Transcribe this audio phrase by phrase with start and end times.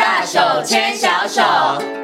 [0.00, 2.03] 大手牵小手。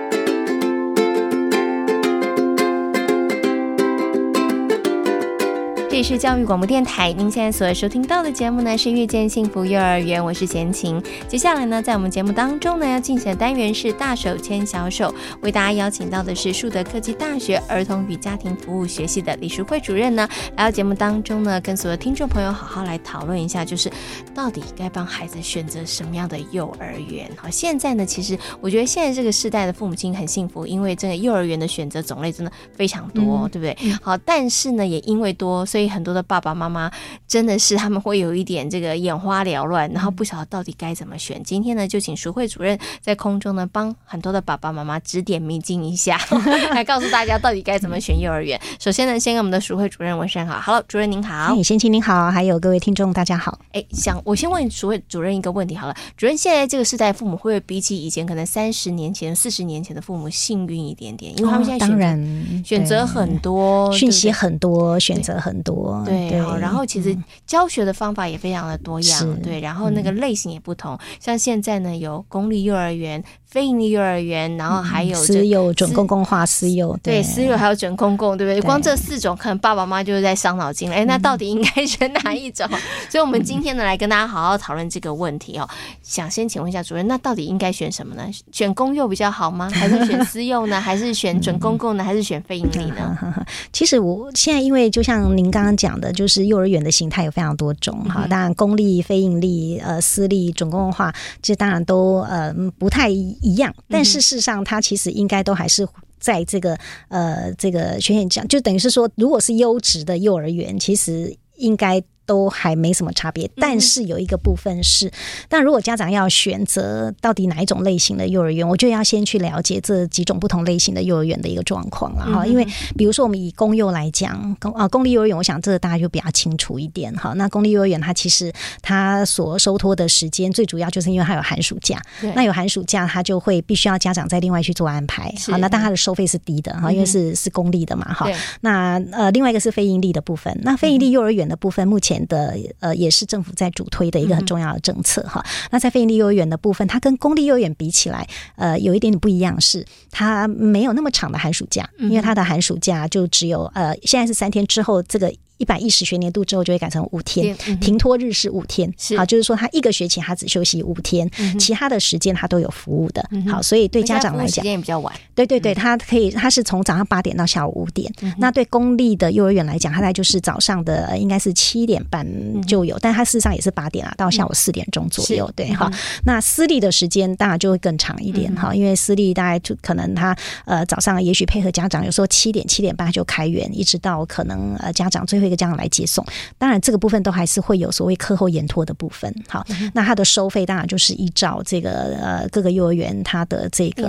[6.02, 11.02] 是教育广播电台，您现在所收听到的节目呢是《遇见幸福幼儿园》，我是贤琴。
[11.28, 20.26] 接下来呢，在我们节目当中呢，要进行的单元是“大手牵小手”，为大家邀请到的是树德科技大学儿童与家庭服务学系的李淑慧主任呢，
[20.56, 23.90] 来到节目当中呢，跟所有听众朋友好好来讨论一下，就是
[24.34, 27.30] 到底该帮孩子选择什么样的幼儿园。
[27.36, 33.92] 好，现在呢，其实我觉得现在这个世代的父母亲很幸福，因为这个幼儿园的选择种类真的非常多，对不对？
[34.00, 36.90] 好，但是呢，也因为多，所以很多的爸爸妈妈
[37.26, 41.42] 真的是他们会有一点这个眼花缭乱，然后不晓得到底该怎么选。
[41.42, 46.18] 今天呢，就请淑慧主任在空中呢帮很多的爸爸妈妈指点迷津一下，
[46.72, 48.60] 来告诉大家到底该怎么选幼儿园。
[48.78, 53.58] 首先呢，先跟我们的淑慧主任问声好，Hello，主任您好，先请您好，还有各位听众大家好。
[53.72, 61.36] 哎，想我先问淑慧主任一个问题好了，主任现在这个时代父母会不会比起以前可能三十年前、四十年前的父母幸运一点点？
[61.38, 62.18] 因为他们现在当然
[62.64, 65.69] 选择很多，讯息很多，选择很多。
[66.04, 70.94] 对，对，然后其实教学的方法也非常的多样，嗯、对，然后那个类型也不同。
[70.94, 78.60] 嗯、像现在呢，有公立幼儿园、非营利幼儿园，然后还有私幼、准公共化私幼，对，私幼还有准公共，对不对？
[78.60, 80.94] 对光这四种，可能爸爸妈妈就是在伤脑筋了。
[80.94, 82.64] 哎，那到底应该选哪一种？
[82.70, 82.78] 嗯、
[83.10, 85.68] 所以，我们今天呢，来跟大家好好讨论这个问题哦。
[86.00, 88.22] 想先请问一下主任，那到底应该选什么呢？
[88.52, 89.68] 选公幼比较好吗？
[89.68, 90.78] 还是选私幼呢？
[90.80, 92.04] 还是选准公共呢？
[92.04, 93.18] 还是选非营利呢？
[93.72, 98.28] 其实我现在因为就像您刚刚讲的，就是幼儿园的形态有非常多种哈。
[98.30, 101.12] 当然，公立、非营利、呃，私立、准公共化，
[101.42, 103.10] 这当然都呃不太
[103.40, 103.74] 一样。
[103.88, 105.86] 但是事实上，它其实应该都还是
[106.18, 112.02] 在这个呃这个学院讲，就等于是说，如果是优质的幼儿园，其实应该。
[112.30, 115.12] 都还没什么差别，但是有一个部分是，嗯、
[115.48, 122.46] 但如果家长要选择到底哪一种类型的幼儿园，我就要先去了解这几种不同类型的幼儿园的一个状况了哈。
[122.46, 122.64] 因为
[122.96, 127.32] 比如说我们以公幼来讲，公啊公立幼儿园，我想这个大家就比较清楚一点哈。
[127.32, 132.00] 那公立幼儿园它其实它所收托的时间最主要就是因为它有寒暑假，
[132.36, 135.34] 那有寒暑假它就会必须要家长再另外去做安排。
[135.48, 138.30] 好，那但它的收费是低的哈，因为是是公立的嘛哈。
[138.60, 142.19] 那呃另外一个是非盈利的部分，那非盈利幼儿园的部分目前。
[142.26, 145.40] 的呃，也是政府在主推的一个很重要的政策哈。
[145.44, 148.26] 嗯、那在非营利幼儿园的部分，它跟公立幼儿园比起来，
[148.56, 155.32] 呃，有一点点不一样，是它没有那么长的寒暑假，因为它的寒暑假就只有呃，现在是三天之后这个。
[155.60, 159.16] 一百一十学年度之后就会改成五天，嗯、停托日是五天，是。
[159.16, 163.22] 好，就是说他一个学期他只休息五天，嗯、其他的时间他都有服务的。
[163.30, 165.14] 嗯、好，所以对家长来讲，时间也比较晚。
[165.34, 168.10] 对对对，他可以，他是从早上八点到下午五点。
[168.22, 172.26] 嗯、那对公立的幼儿园来讲，他大概就是早上的应该是七点半
[172.62, 175.44] 就有，嗯、但他事实上也是八点啊，到下午四点钟左右。
[175.48, 175.90] 嗯、对，好，
[176.24, 180.34] 那私立的时间当然就会更长一点哈，嗯、因为私立大概就可能他
[180.64, 186.24] 呃早上也许配合家长，有时候七点七点半就开园，一直到可能呃家长最后一个家长来接送。
[186.56, 189.34] 当然，这个部分都还是会有所谓课后延托的部分。
[189.48, 194.02] 好，那它的收费当然就是依照这个呃各个幼儿园它的这个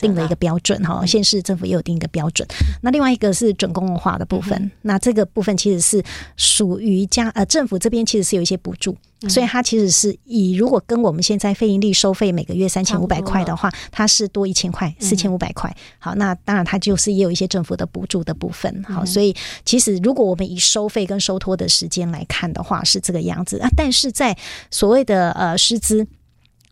[0.00, 2.46] 定了一个标准哈，县市政府也有定一个标准。
[2.82, 6.02] 那另外一个是准公共化的部分，那这个部分其实是
[6.36, 8.96] 属于家呃政府这边其实是有一些补助。
[9.28, 15.74] 所以它其实是以如果跟我们现在非盈利收费每个月三千五百块的话，它是多一千块，四千五百块。
[15.98, 18.84] 好，那当然它就是也有一些政府的补助的部分。
[18.84, 19.34] 好，所以
[19.64, 23.68] 其实如果我们以收费跟收托的时间来看的话，是这个样子啊。
[23.76, 24.36] 但是在
[24.70, 26.06] 所谓的呃师资。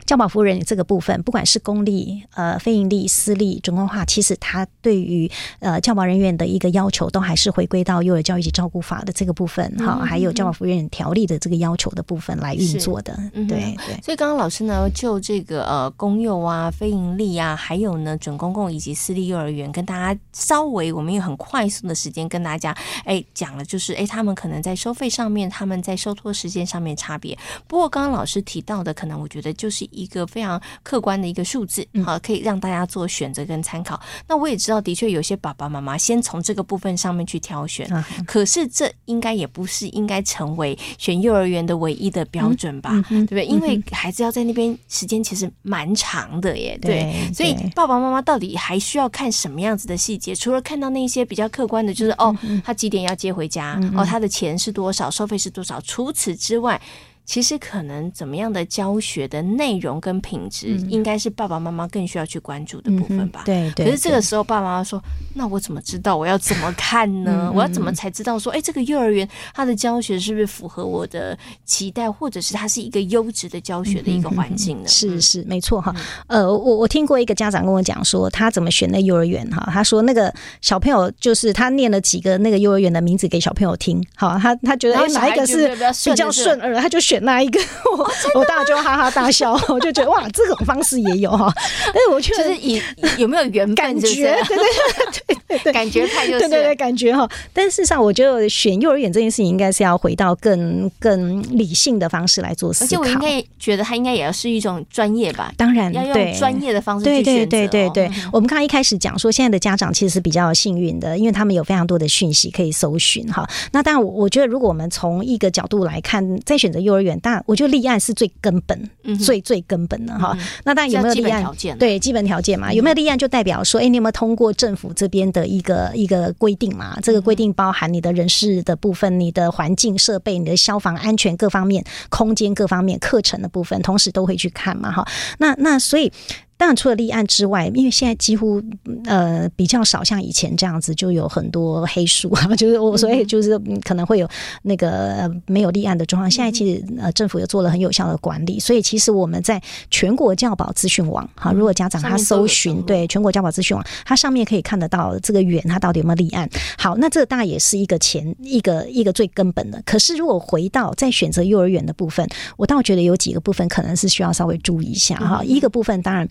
[0.07, 13.19] 教保服务人员这个部分，不管是公立、呃非营利、私立、准公共化，其实它对于呃教保人员的一个要求，都还是回归到幼儿教育及照顾法的这个部分，哈、嗯，还有教保服务人员条例的这个要求的部分来运作的。
[13.49, 13.75] 对。
[14.03, 22.77] 所以刚刚老师呢，就这个呃公幼啊、非营利啊，还有呢准公共以及私立幼儿园，跟大家稍微我们用很快速的时间跟大家
[23.07, 27.37] 哎讲了，就是哎他们可能在收费上面，他们在收托时间上面差别。
[27.67, 29.89] 不过刚刚老师提到的，可能我觉得就是。
[29.95, 34.01] 一个非常客观的一个数字，好，可以让大家做选择跟参考。
[34.29, 37.89] 那我也知道，的确有些爸爸妈妈先从这个部分上面去挑选，
[38.27, 42.91] 可是这应该也不是应该成为选幼儿园的唯一的标准吧？
[43.09, 43.47] 对不对？
[43.47, 47.15] 因为孩子要在那边时间其实蛮长的耶，对。
[47.33, 50.35] 所以爸爸妈妈到底还需要看什么样子的细节？
[50.35, 53.81] 除了看到那些比较客观的，就是哦，他几点要接回家？
[53.97, 55.11] 哦，他的钱是多少？
[55.11, 55.81] 收费是多少？
[55.81, 56.81] 除此之外。
[57.25, 63.43] 其实可能怎么样的教学的内容跟品质，应该是爸爸妈妈更需要去关注的部分吧？
[63.45, 63.87] 嗯、对对。
[63.87, 65.03] 可是这个时候，爸爸妈妈说
[65.35, 66.17] ：“那我怎么知道？
[66.17, 67.51] 我要怎么看呢？
[67.55, 75.95] 我要怎么才知道说，哎，这个幼儿园它的教学是不是符合我的期待，或者是它是一个优质的教学的一个环境呢？”是是，没错哈。
[76.27, 79.67] 呃，我我听过一个家长跟我讲说，他怎么选那幼儿园哈？
[79.73, 85.75] 他说那个小朋友就是他念了几个那个幼儿园的名字给小朋友听，好，他他觉得哎哪一个是
[86.05, 87.61] 比较顺耳，他就选那一个。
[87.97, 91.53] 我我当然就哈哈大笑，我就觉得哇，这种方式也有哈。
[91.87, 92.83] 但是我觉得就是以
[93.19, 97.29] 有没有缘感觉，对对对对对，感觉派就是对对对感觉哈。
[97.53, 102.87] 但事实上，我觉得选幼儿园这件事情应该是要回到更更理性的方式来做思考。
[102.87, 105.53] 而且我应该觉得他应该也要是一种专业吧？
[105.57, 107.31] 当然，要用专业的方式去选择。
[107.31, 113.49] 对对对对对，我们刚刚一开始讲说，现在的家长其实是比较幸运的，因为他们有非常多的讯息可以搜寻哈。
[113.71, 118.91] 那当然，我我觉得如果我们从一个角度来看，在选择幼儿园，当然我觉得立案是最根本、
[119.25, 120.37] 最最根本的哈。
[120.65, 121.45] 那当然有没有立案？
[121.79, 126.99] 对，基本条件嘛，有没有立案就代表说，哎，你有没有通过政府这边的一个一个规定嘛？
[127.03, 135.07] 这个规定包含你的人事的部分、你的环境设备、你的消防安全各方面、空间各方面、课程的部分，同时都会去看嘛哈。
[135.39, 136.11] 那那所以。
[136.57, 138.63] 当然，除了立案之外，因为现在几乎
[139.07, 144.29] 呃比较少像以前这样子，就有很多黑数啊， 就是我所以就是可能会有
[144.63, 146.31] 那个没有立案的状况。
[146.31, 149.61] 现在其实呃政府也做了很有效的管理，所以其实我们在
[149.91, 156.49] 全国教保资讯网哈，如果家长他搜寻对全国教保资讯网，它上面可以看得到这个园它到底有没有立案。
[156.79, 159.83] 好，那这个当然也是一个前一个一个最根本的。
[159.85, 165.43] 可是如果回到在选择幼儿园的部分，我倒觉得有几个部分可能是需要稍微注意一下哈。
[165.45, 166.27] 一个部分当然。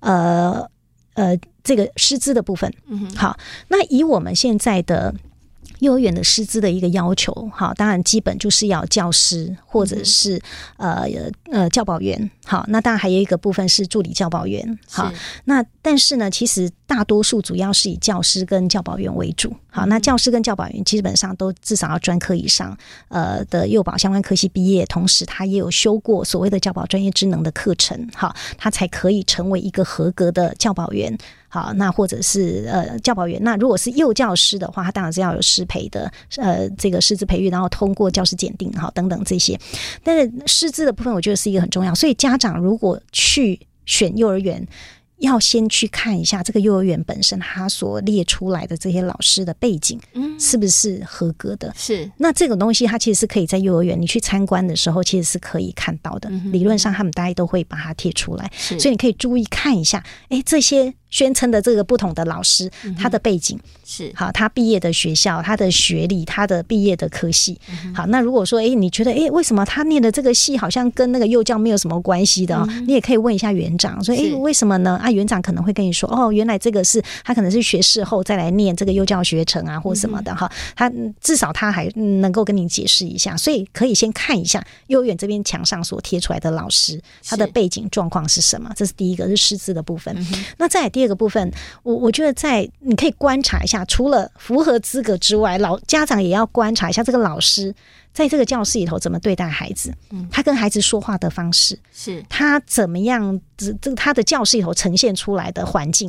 [0.00, 0.68] 呃
[1.14, 3.36] 呃，这个师资的部分，嗯，好，
[3.68, 5.14] 那以我们现在的。
[5.78, 10.40] 幼儿园的师资的一个要求，好，当然基本就是要教师或者是
[10.76, 11.04] 呃
[11.50, 15.12] 呃教保员，好，那当然还有一个部分是助理教保员，好，
[15.46, 22.76] 那但是呢，其实大多数主要是以教师跟教保员为主，好，那教师跟教保员基本上都至少要专科以上，
[23.08, 31.16] 呃的幼保相关科系毕业，同时他也有修过所谓的教保专业职能的课程，好，他才可以成为一个合格的教保员。
[31.48, 39.58] 好，那或者是呃教保员，那如果是幼教师的话，他当然是要有师培的，呃，这个师资培育，然后通过教师检定，好等等这些。
[40.04, 41.94] 但是师资的部分，我觉得是一个很重要。
[41.94, 44.66] 所以家长如果去选幼儿园，
[45.22, 51.72] 要先去看一下这个幼儿园本身，他所列出来的这些老师的背景，嗯，是不是合格的？
[51.76, 52.10] 是。
[52.18, 56.28] 那这种东西，它其实是可以在幼儿园你去参观的时候，其实是可以看到的。
[56.52, 60.94] 理论上，他们大家都会把它贴出来，所以你可以注意看一下，哎，这些。
[61.12, 62.68] 宣称的这个不同的老师，
[62.98, 67.60] 他的背景是好，他毕业的学校，他的学历，他的毕业的科系。
[67.94, 72.66] 好，那如果说，哎，你觉得，哎，为什么他念的这个系好像跟那个幼教没有什么关系的？
[72.86, 74.98] 你也可以问一下园长，说，哎，为什么呢？
[75.02, 80.50] 啊，园长可能会跟你说，哦，原来这个是他可能是学士后再来念这个幼教学程啊，或什么的哈。
[80.74, 88.72] 他至少他还能够跟你解释一下，所以可以先看一下幼儿园这边墙上所贴出来的老师，他的背景状况是什么？
[88.74, 90.16] 这是第一个，是师资的部分。
[90.56, 91.01] 那再第。
[91.02, 91.52] 第二个部分，
[91.82, 97.74] 我我觉得在你可以观察一下，除了符合资格之外，老家长也要观察一下这个老师
[98.12, 106.08] 在这个教室里头怎么对待孩子，嗯，他跟孩子说话的方式是他怎么样这，这他的教室里头呈现出来的环境，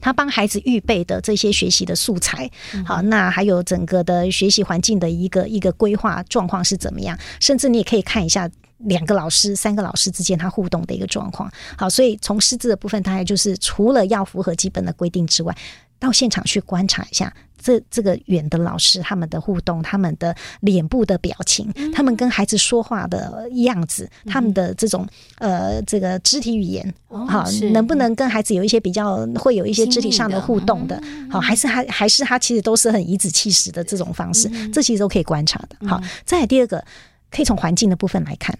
[0.00, 2.50] 他帮孩子预备的这些学习的素材，
[2.84, 8.50] 好，那还有整个的学习环境的一个一个规划状况是怎么样，甚至你也可以看一下。
[8.78, 15.56] 两个老师、三个老师之间他互动的一个状况，好，所以从师资的部分，大概就是除了要符合基本的规定之外，
[15.98, 25.06] 到现场去观察一下这这个远的老师他们的互动、他们的脸部的表情、嗯、他们跟孩子说话的样子、嗯、他们的这种
[25.38, 35.88] 呃这个肢体语言，好、哦，能不能跟孩子有一些比较会有一些肢体上的互动的，好，还是还还是他其实都是很颐指气使的这种方式，嗯、这其实都可以观察的。
[35.88, 36.84] 好，再来第二个，
[37.30, 38.58] 可以从环境的部分来看。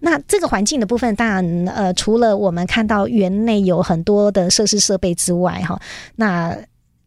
[0.00, 5.80] 那这个环境的部分，当然，呃，除了我们看到园内有很多的设施设备之外，哈，
[6.16, 6.56] 那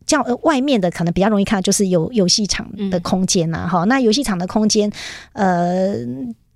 [0.06, 4.92] 较外面的可能比较容易看，就是有游戏场的空间呐，哈，那游戏场的空间，
[5.34, 5.96] 呃。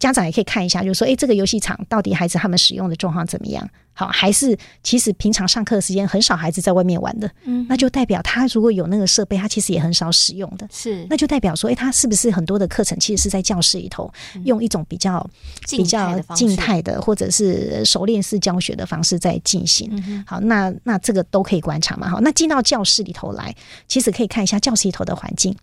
[0.01, 3.69] 家长也可以看一下，就是说，诶，这个游戏场到底孩子他们使用的状况怎么样？
[3.93, 14.11] 好，还是其实平常上课的时间很少孩子在外面玩的，嗯，那就代表他如果有那个设备，他其实也很少使用的，是，那就代表说，诶，他是不是很多的课程其实是在教室里头
[14.45, 15.29] 用一种比较
[15.69, 19.91] 比较静态的或者是熟练式教学的方式在进行？
[20.25, 22.09] 好，那那这个都可以观察嘛。
[22.09, 23.53] 好，那进到教室里头来，
[23.87, 25.55] 其实可以看一下教室里头的环境。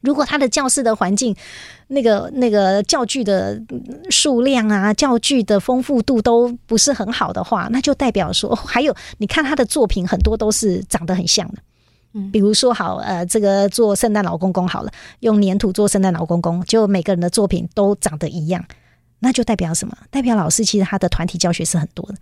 [0.00, 1.34] 如果他的教室的环境，
[1.88, 3.60] 那个那个教具的
[4.10, 11.58] 数量啊，教具的丰富度都不是很好的话，那就代表说，还有你看他的作品很多都是长得很像的。
[12.14, 14.90] 嗯，比如说好，呃，这个做圣诞老公公好了，
[15.20, 18.64] 用粘土做圣诞老公公，就每个人的作品都长得一样，
[19.18, 19.96] 那就代表什么？
[20.10, 22.14] 代表老师其实他的团体教学是很多的。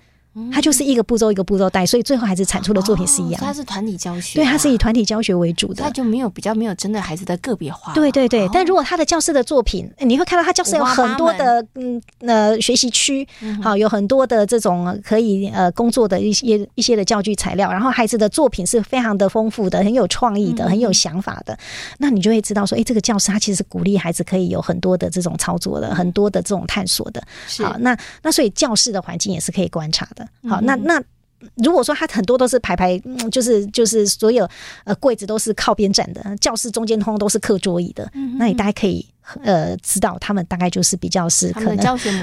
[0.53, 3.47] 它就是一个步骤一个步骤带，所以最后孩子产出的作品是一样的。
[3.47, 7.93] 它是团体教学，对，它是以团体教学为主的，它就没有比较没有针对孩子的个别化。
[7.95, 13.27] 对对对，但如果他的教室的作品，你会看到他教室有很多的嗯呃学习区，
[13.63, 21.59] 好，有很多的这种可以呃工作的一些一些的教具材料，然后孩子的作品是非常的丰富的，很有创意的，很有想法的，
[21.99, 27.23] 那你就会知道说，哎，这个教室它其实是鼓励孩子可以有很多的这种操作的，很多的这种探索的。
[27.59, 30.26] 好，那那所以教室的环境也是可以观察的。
[30.49, 31.03] 好，那那。
[31.57, 34.49] 如果说他很多都是排排，嗯、就是就是所有
[34.85, 39.07] 呃柜子都是靠边站的，教室中间通通都是课桌椅的，嗯、那你大概可以
[39.43, 41.77] 呃知道他们大概就是比较是可能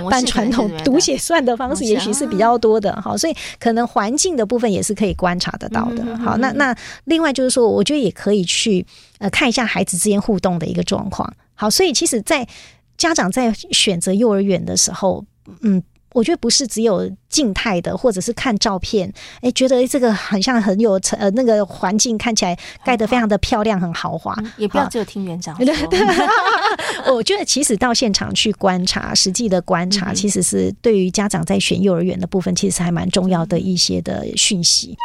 [0.09, 2.99] 半传统读写算的方式，也许是比较多的。
[3.01, 6.17] 好，所以可能环境的部分也是可以观察得到的。
[6.17, 8.85] 好，那那另外就是说，我觉得也可以去
[9.19, 11.31] 呃看一下孩子之间互动的一个状况。
[11.53, 12.45] 好，所以其实，在
[12.97, 15.23] 家长在选择幼儿园的时候，
[15.61, 15.81] 嗯。
[16.13, 24.35] 我觉得不是只有静态的，或者是看照片，哎，觉得这个很像很有呃那个环境看起来盖得非常的漂亮，很豪华。
[24.57, 25.57] 也不要只有听园长。
[27.11, 34.95] 我觉得其实到现场去观察，实际的观察，其实是对于家长在选幼儿园的部分，其实还蛮重要的一些的讯息。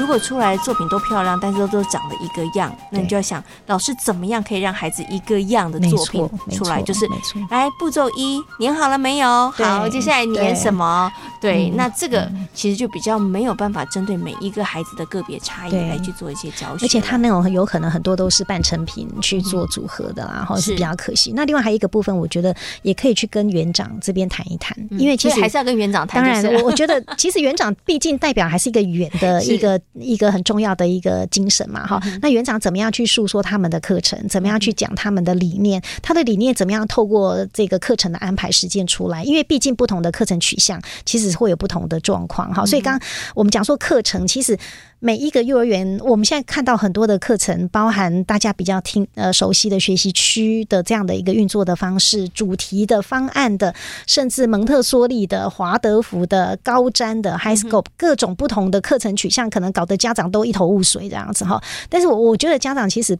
[0.00, 6.80] 如果出来作品都漂亮，但是都都长得一个样，那你就要想老师怎么样可以让孩子一个样的作品出来？
[6.80, 7.06] 就是
[7.50, 9.50] 来步骤一，粘好了没有？
[9.50, 11.12] 好，接下来粘什么？
[11.38, 16.86] 对，那这个其实就比较没有办法针对每一个孩子的个别差异来去做一些教学。
[16.86, 21.32] 而且他那种有可能很多都是半成品去做组合的啦，然后是比较可惜。
[21.36, 26.24] 那另外还有一个部分，我觉得也可以去跟园长这边谈一谈，因为其实还是要跟园长谈。
[26.24, 29.78] 当然，我我觉得其实园长毕竟代表还是一个园的 一个。
[29.94, 34.28] 一个很重要的一个精神嘛，哈，那园长怎么样去诉说他们的课程？
[34.28, 35.82] 怎么样去讲他们的理念？
[36.02, 39.24] 他的理念怎么样透过这个课程的安排实践出来？
[39.24, 42.64] 因为毕竟不同的课程取向，其实会有不同的状况，哈。
[42.64, 44.58] 所以刚刚我们讲说课程，其实。
[45.02, 53.74] 每一个幼儿园，我们现在看到很多的课程，包含大家比较听呃熟悉的学习区的这样的一个运作的方式，主题的方案的，
[54.06, 61.62] 甚至蒙特梭利的、华德福的、高瞻的、HighScope 各种不同的课程取向，可能搞得家长都一头雾水这样子哈。
[61.88, 63.18] 但是我我觉得家长其实。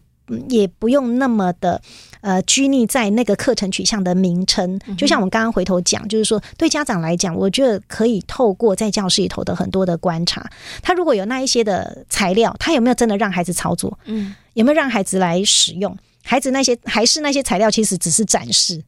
[0.48, 1.80] 也不用那么的
[2.20, 10.48] 呃拘泥在那个课程取向的名称，就像我们刚刚回头讲，就是说对家长来讲，我觉得可以透过在教室里头的很多的观察，
[10.82, 13.98] 他如果有那一些的材料，他有没有真的让孩子操作？
[14.04, 15.96] 嗯，有没有让孩子来使用？
[16.22, 18.82] 孩子那些还是那些材料，其实只是展示。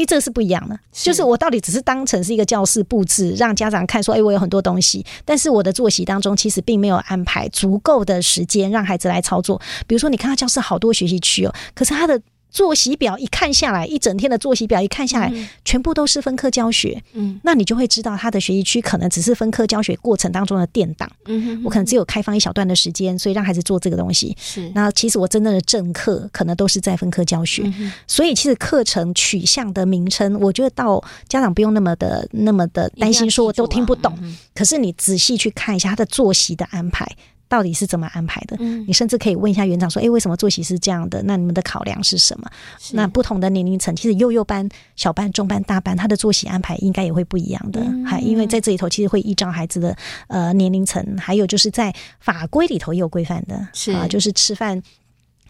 [0.00, 9.60] 因为这个是不一样的，就是我到底只是当成是一个教室布置，让家长看说，哎，我有很多东西，但是我的作息当中其实并没有安排足够的时间让孩子来操作。
[9.86, 12.18] 比如说，你看他教室好多学习区哦，可是他的。
[12.50, 17.02] 作息表一看下来，一整天的作息表一看下来，嗯、全部都是分科教学。
[17.12, 21.10] 嗯，那你就会知道他的学习区可能只是分科教学过程当中的垫档。
[21.26, 24.36] 嗯哼，哼，我可能只有开放一小段的时间，所以让孩子做这个东西。
[24.40, 27.62] 是，那其实我真正的正课可能都是在分科教学。
[27.78, 34.16] 嗯、所以其实课程取向的名称，我觉得到家长不用那么的那么的担心，说我都听不懂。
[34.22, 37.06] 嗯、可是你仔细去看一下他的作息的安排。
[37.50, 38.56] 到底是怎么安排的？
[38.60, 41.20] 嗯，你甚至可以问一下园长说：“哎，为什么作息是这样的？
[41.24, 42.48] 那你们的考量是什么？”
[42.94, 47.82] 那不同的年龄层，其实幼幼班、小班、中班、大班，他的作息安排应该也会不一样的。
[48.06, 49.96] 还、嗯、因为在这里头，其实会依照孩子的
[50.28, 54.80] 呃年龄层，还有就是在法规里头也有规范的，是啊，就是吃饭。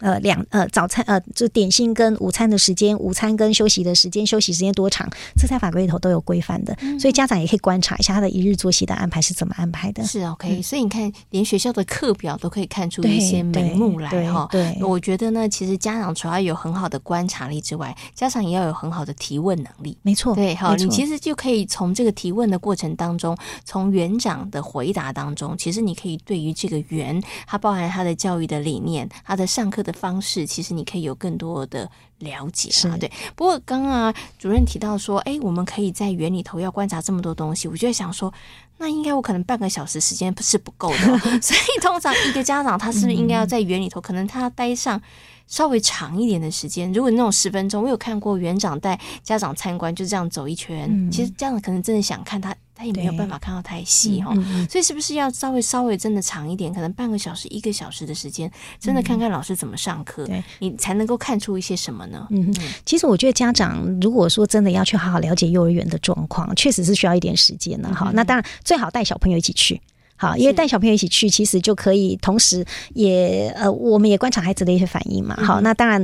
[0.01, 10.03] 呃，两呃早餐呃，就点心跟午餐的时间，午餐跟休息的时间，休息时间多长，这在法规里头都有规范的，嗯、所以家长也可以观察一下他的一日作息的安排是怎么安排的。
[10.03, 14.47] 是 OK，、嗯、所以你看，连学校的课表都可以看出一些眉目来哈。
[14.51, 19.97] 对，我觉得呢，其实家长除了有很好的观察力之外，家长也要有很好的提问能力。
[20.01, 30.71] 没错，对，好，你其实就可以从这个提问的过程当中，从园长的回答当中，其实你可以对于这个园，它包含它的教育的理念，它的上课的方式，其实。
[30.71, 33.11] 你可以有更多的了解啊，对。
[33.35, 38.33] 不过刚刚啊，主任提到说，哎，我们可以在园里头要观察这么多东西，我就在想说，
[38.77, 40.97] 那应该我可能半个小时时间是不够的，
[41.43, 45.01] 所以通常一个家长他是不是应该要在园里头，可能他待上
[45.45, 46.89] 稍微长一点的时间？
[46.93, 52.55] 如果那种十分钟，我有看过园长带家长参观，就这样走一圈，其实家长可能真的想看他。
[52.81, 54.33] 他也没有办法看到太细哈。
[54.67, 62.27] 所以是不是要稍微稍微真的长一点，可能半个小时、一个小时的时间，真的看看老师怎么上课，对，你才能够看出一些什么呢？
[62.31, 62.51] 嗯，
[62.83, 68.09] 其实我觉得家长如果说真的要去好好了解幼儿园的状况，确实是需要一点时间的哈。
[68.15, 69.79] 那当然最好带小朋友一起去。
[70.15, 75.35] 好，因为带小朋友一起去，其实就可以同时也呃，我们也观察孩子的一些反应嘛。
[75.35, 76.03] 好，那当然。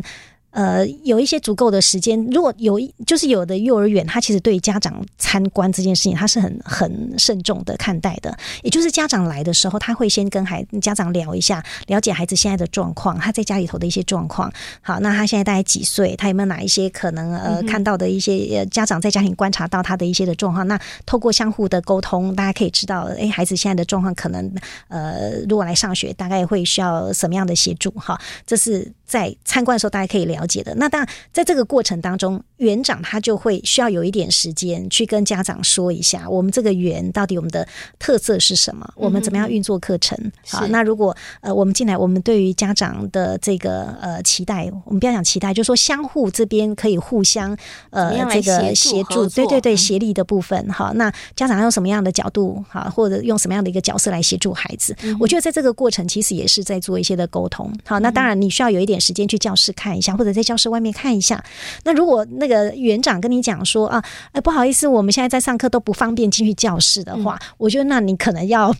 [0.51, 8.36] 呃，有一些足够的时间，如果有就是有的幼儿园，他其实对家长参观这件事情，他是很很慎重的看待的。
[8.63, 14.51] 也就是家长来的时候，他会先跟孩家长聊一下，了解孩子现在的状况，他在家里头的一些状况。
[14.82, 16.16] 好，那他现在大概几岁？
[16.16, 20.68] 他有没有哪一些可能呃看到的一些家长在家庭观察到他的一些的状况？
[20.68, 24.51] 那透过相互的沟通，大家可以知道，哎，孩子现在的状况可能
[24.88, 27.92] 呃，如果来上学，大概会需要什么样的协助？
[27.92, 28.92] 哈，这是。
[29.08, 30.76] 在参观的时候，大家可以了解的。
[30.76, 37.66] 那当然，在这个过程当中，园长他就会需要有一点时间去跟家长说一下，我们这个园到底我们的
[37.98, 40.18] 特色是什么，嗯、我们怎么样运作课程。
[40.50, 47.58] 好，那如果呃我们进来，我们对于家长的这个呃期待，我们不要讲期待，就是说相互这边可以互相
[47.92, 50.70] 呃这个协助，对对对，协力的部分。
[50.70, 54.94] 好，那家长用什么样的角度好，或者用什么样的一个角色来协助孩子？
[55.04, 57.72] 嗯、我觉得在这个过程其实也是在做一些的沟通。
[57.86, 58.97] 好，那当然你需要有一点。
[59.00, 61.44] 时间去教室看一下，或者在教室外面看一下。
[61.84, 68.74] 那如果那个园长跟你讲说啊，哎，不好意思，我们现在在上课都不方便进去教室的话，嗯、我觉得那你可能要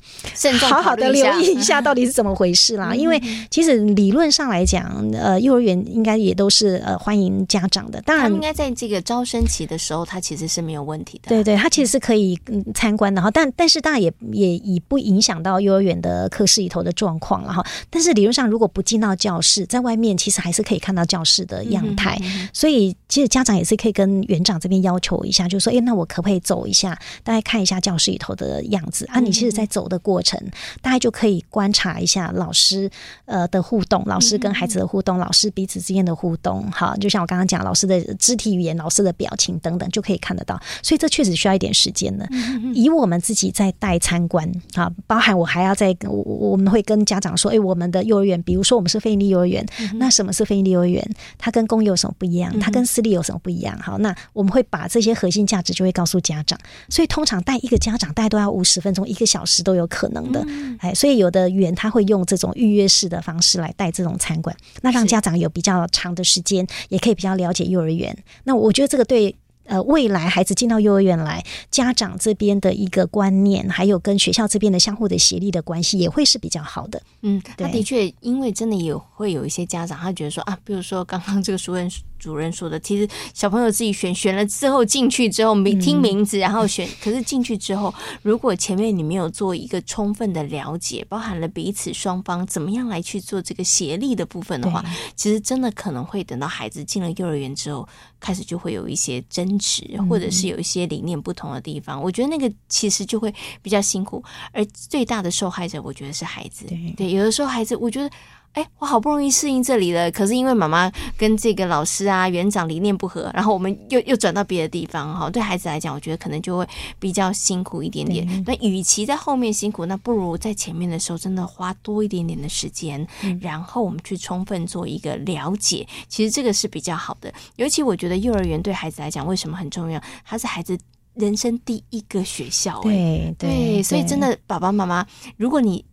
[0.62, 2.95] 好好的留意一下 到底是怎么回事啦。
[2.95, 3.21] 因为
[3.51, 8.01] 其实理论上来讲，呃，幼儿园应该也都是呃欢迎家长的。
[8.01, 11.29] 当然，应该在这个招生期的时候，他其实是没有问题的。
[11.29, 12.39] 对对，他其实是可以
[12.74, 13.29] 参观的哈。
[13.29, 17.65] 但但是当然也也以不影响到幼儿园的课室里头的状况了哈。
[17.89, 20.06] 但是理论上，如果不进到教室，在外面。
[20.15, 22.19] 其实还是可以看到教室的样态，
[22.53, 29.19] 所以其实家长也是可以跟园长这边要求一下，就是说，哎，那我可不可以走一下，大概看一下教室里头的样子啊？
[29.19, 30.39] 你其实，在走的过程，
[30.81, 32.89] 大概就可以观察一下老师
[33.25, 40.61] 呃的互动，老师跟孩子的互动，老师彼此之间的互动，哈，就像我刚刚讲，老师的肢体语言、老师的表情等等，就可以看得到。
[40.83, 42.27] 所以这确实需要一点时间的。
[42.73, 49.65] 以我们自己在带参观啊，包含我还要再我我们会跟家长说，哎，我们的幼儿园，比如说我们是非营利幼儿园。
[50.00, 51.04] 那什么是非营利幼儿园？
[51.38, 52.58] 它跟公幼有什么不一样？
[52.60, 53.77] 它跟私立有什么不一样？
[53.80, 56.58] 好，那我们会把这些核心价值就会告诉家长。
[56.90, 60.46] 所以通常带一个家长大概都要五十分钟、一个小时都有可能的。
[60.79, 68.18] 哎，所以有的园他会用这种预约式的方式来带这种餐馆，那让家长有比较长的时间，也可以比较了解幼儿园。
[68.44, 69.36] 那我觉得这个对。
[69.68, 77.01] 呃，未来孩子进到幼儿园来，家长这边的一个观念，还有跟学校这边的相互的协力的关系，也会是比较好的。
[77.22, 81.90] 嗯，他，的确，因为真的也会有一些家长，他觉得说啊，比如说刚刚这个书院。
[82.20, 86.88] 主任说的，其实小朋友自己选选了之后进去之后没听名字，然后选。
[87.01, 94.84] 可是进去之后，如果前面你没有做一个充分的了解，包含了彼此双方怎么样来去做这个协力的部分的话，
[95.16, 97.88] 其实真的可能会等到孩子进了幼儿园之后，
[98.20, 102.01] 开始就会有一些争执，或者是有一些理念不同的地方。
[102.01, 106.66] 我觉得那个其实就会比较辛苦，而最大的受害者，我觉得是孩子。
[106.96, 108.10] 对，有的时候孩子，我觉得。
[108.53, 115.29] 哎，我好不容易适应这里了，可是因为妈妈跟这个老师啊、园长理念不合，然后我们又又转到别的地方哈。
[115.29, 118.44] 对孩子来讲，我觉得可能就会比较辛苦一点点。
[118.48, 125.88] 那与其在后面辛苦，那不如在前面的时候真的花多一点点的时间，嗯、然后我们去充分做一个了解。
[126.07, 127.31] 其实这个是比较好的。
[127.57, 130.01] 尤其我觉得幼儿园对孩子来讲为什么很重要？
[130.25, 130.75] 它是孩子
[131.14, 132.81] 人生第一个学校。
[132.81, 135.05] 对对，对，所以真的爸爸妈妈，
[135.36, 135.86] 如果你。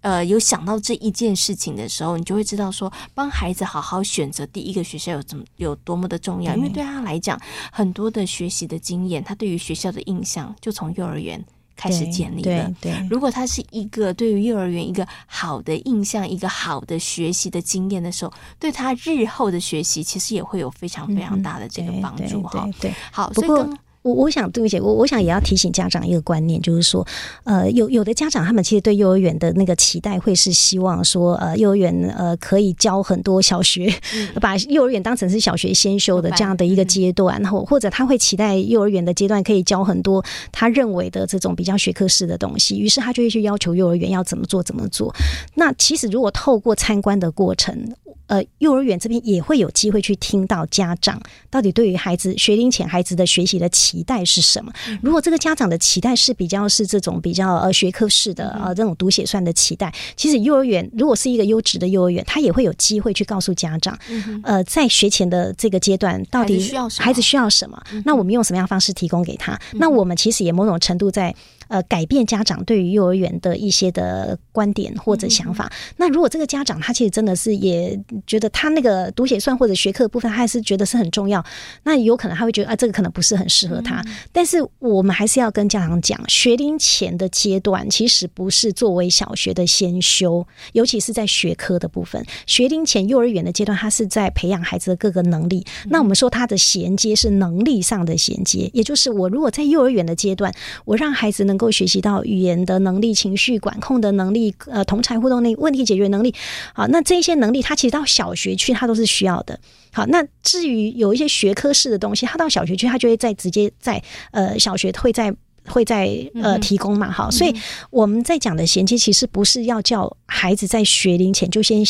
[0.00, 6.54] 呃，有想到这一件事情的时候，你就会知道说，帮孩子好好选择第一个学校有怎么有多么的重要。
[6.54, 7.40] 因为对他来讲，
[7.72, 11.44] 很多的学习的经验，他对于学校的印象就从幼儿园
[11.76, 12.72] 开始建立了。
[12.80, 22.68] 对，对，如果他是一个对于幼儿园一个好的印象，一个好的学习的经验的时候，对他日后的学习其实也会有非常非常大的这个帮助哈。
[22.80, 23.78] 对，对，好，所以跟。
[24.02, 27.06] 我我想对不起，我我想也要提醒家长一个观念，就是说，
[27.44, 45.14] 呃，有有的家长他们其实对幼儿园的那个期待会是希望说，呃，幼儿园呃可以教很多小学，嗯、 把幼儿园当成是小学先修的这样的一个阶段，然后、嗯、或者他会期待幼儿园的阶段可以教很多他认为的这种比较学科式的东西，于是他就会去要求幼儿园要怎么做怎么做。
[45.54, 47.94] 那其实如果透过参观的过程。
[48.28, 54.72] 呃，幼儿园这边也会有机会去听到家长到底对于孩子学龄前孩子的学习的期待是什么。
[55.02, 63.98] 如果这个家长的期待是比较是这种比较呃学科式的呃这种读写算的期待，其实幼儿园如果是一个优质的幼儿园，他也会有机会去告诉家长，
[64.44, 66.58] 呃，在学前的这个阶段到底
[66.98, 69.58] 孩子需要什么，那我们用什么样方式提供给他？
[69.72, 71.34] 那我们其实也某种程度在。
[71.68, 75.66] 呃，改变家长对于幼儿园的一些的观点或者想法。
[75.66, 81.44] 嗯、那如果这个家长他其实真的是也觉得他那个读写算或者学科的部分，他还是觉得是很重要，
[81.84, 84.00] 那有可能他会觉得啊，这个可能不是很适合他。
[84.00, 92.24] 嗯、但是我们还是要跟家长讲，学龄前的阶段其实不是作为小学的先修，尤其是在学科的部分。
[92.46, 95.66] 学龄前幼儿园的阶段，他是在培养孩子的各个能力。
[95.84, 100.52] 嗯、那我们说他的衔接是能力上的衔接，也就是我如果在幼儿园的阶段，
[100.84, 106.32] 我让孩子能能够学习到语言的能力、情绪管控的能力、呃，同侪互动力、问题解决能力。
[106.72, 109.58] 好，那这些能力，他其实到小学去，他都是需要的。
[109.92, 115.34] 好，那至于有一些学科式的东西，他到小学去，他就会在直接在呃小学会在
[115.66, 116.08] 会在
[116.40, 117.10] 呃提供嘛。
[117.10, 117.52] 好，所以
[117.90, 121.84] 我们在讲的衔接，其实不是要叫孩子在学龄前就先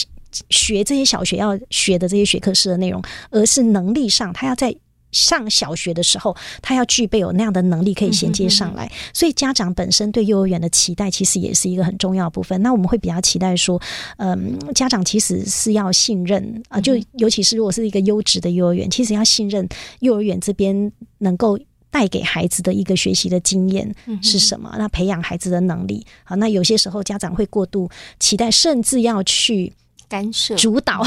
[0.48, 4.74] 学这些小学要学的这些学科式的内容，而是能力上，他要在。
[5.12, 8.90] 上小学的时候，他要具备有那样的能力，可以衔接上来。
[9.12, 12.61] 所以家长本身对幼儿园的期待，其实也是一个很重要的部分。
[12.62, 13.81] 那我们会比较期待说，
[14.18, 19.66] 嗯，家长其实是要信任啊，就尤其是如果是一个优质的幼儿园，其实要信任
[20.01, 21.59] 幼儿园这边能够
[21.90, 26.07] 带给孩子的一个学习的经验是什么，那培养孩子的能力。
[26.25, 27.88] 好，那有些时候家长会过度
[28.21, 29.73] 期待，甚至要去。
[30.09, 31.05] 干涉主导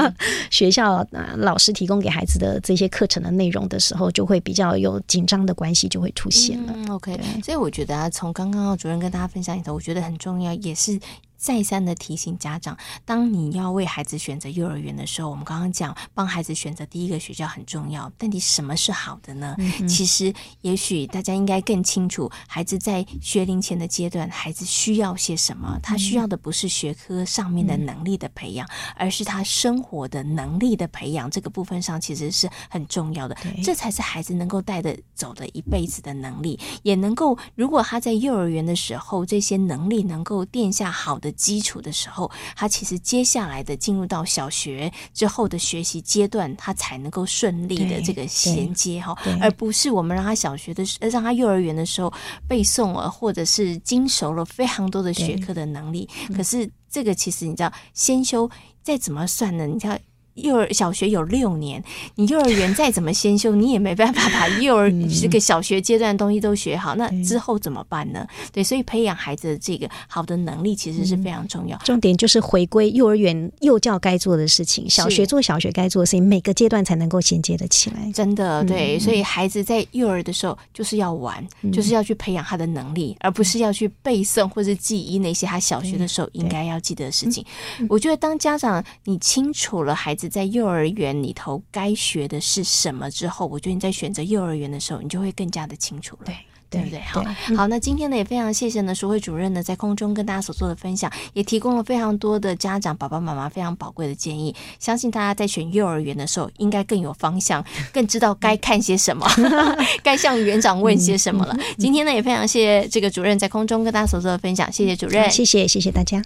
[0.50, 6.72] 学校啊，老师提供给孩子的这些课程的内容的时候，就会比较有紧张的关系就会出现了。
[6.76, 10.98] 嗯，OK，所以我觉得啊，从刚刚主任跟大家分享里头，我觉得很重要，也是。
[11.40, 12.76] 再三的提醒家长，
[13.06, 18.12] 当你要为孩子选择幼儿园的时候，我们刚刚讲帮孩子选择第一个学校很重要。
[18.18, 19.56] 但你什么是好的呢？
[19.58, 25.78] 嗯、其实，也许大家应该更清楚，孩子在学龄前的阶段，孩子需要些什么？
[25.82, 31.30] 他需要的不是学科上面的能力的培养，嗯、而是他生活的能力的培养。
[31.30, 41.29] 这个部分上其实是很重要的，这才是孩子能够带得走的一辈子的能力，也能够如果他在幼儿园的时候，这些能力能够垫下好的。
[41.32, 52.12] 基础的时候，他其实接下来的进入到小学之后的学习阶段，他才能够顺利的这个衔接哈，而不是我们让他小学的让他幼儿园的时候
[52.48, 56.08] 背诵了，或者是精熟了非常多的学科的能力。
[56.34, 58.50] 可是这个其实你知道，先修
[58.82, 59.66] 再怎么算呢？
[59.66, 59.98] 你知道。
[60.34, 61.82] 幼儿小学有六年，
[62.14, 64.90] 你幼儿园再怎么先修，你也没办法把幼儿
[65.20, 66.94] 这个小学阶段的东西都学好。
[66.94, 68.26] 那之后怎么办呢？
[68.52, 71.76] 对，所以培养孩子的这个好的能力，其实是非常重要。
[71.78, 78.10] 重点就是回归幼儿园幼教该做的事情，小学做小学该做的事情，每个阶段才能够衔接得起来。
[78.12, 87.44] 真的，对，所以孩子在幼儿的时候就是要玩，就是要去培养他的能力，而不是要去背诵或是记忆那些他小学的时候应该要记得的事情。
[87.88, 90.19] 我觉得当家长你清楚了孩子。
[90.28, 96.36] 在幼儿园里头该学的是什么之后，我觉得你在选择幼儿园的时候，你就会更加的清楚了，对，
[96.68, 97.00] 对不对？
[97.00, 97.24] 好，
[97.56, 104.54] 好，那今天呢也非常谢谢呢淑慧主任呢在空中跟大家所做的分享，也提供了非常多的家长爸爸妈妈非常宝贵的建议。
[104.78, 109.26] 相信大家在选幼儿园的时候，应该更有方向，更知道该看些什么，
[110.02, 111.56] 该向园长问些什么了。
[111.78, 116.22] 今天呢也非常谢谢这个主任在空中跟大家所做的分享，谢谢主任，谢谢谢谢大家。